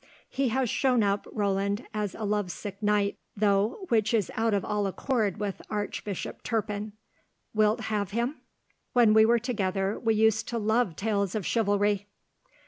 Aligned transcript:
He 0.31 0.49
has 0.49 0.67
shown 0.67 1.03
up 1.03 1.27
Roland 1.31 1.85
as 1.93 2.15
a 2.15 2.23
love 2.23 2.49
sick 2.51 2.81
knight, 2.81 3.19
though, 3.37 3.85
which 3.89 4.15
is 4.15 4.31
out 4.33 4.51
of 4.55 4.65
all 4.65 4.87
accord 4.87 5.39
with 5.39 5.61
Archbishop 5.69 6.41
Turpin. 6.41 6.93
Wilt 7.53 7.81
have 7.81 8.09
him?" 8.09 8.37
"When 8.93 9.13
we 9.13 9.25
were 9.27 9.37
together, 9.37 9.99
we 9.99 10.15
used 10.15 10.47
to 10.47 10.57
love 10.57 10.95
tales 10.95 11.35
of 11.35 11.45
chivalry." 11.45 12.07